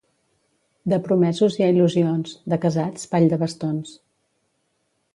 De 0.93 0.97
promesos 1.07 1.59
hi 1.59 1.65
ha 1.65 1.69
il·lusions; 1.75 2.33
de 2.55 2.61
casats, 2.65 3.07
ball 3.15 3.31
de 3.35 3.41
bastons. 3.47 3.97